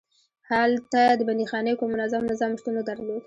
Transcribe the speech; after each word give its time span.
هلته 0.49 1.01
د 1.19 1.21
بندیخانې 1.27 1.73
کوم 1.79 1.89
منظم 1.93 2.23
نظام 2.31 2.51
شتون 2.59 2.73
نه 2.79 2.83
درلود. 2.89 3.19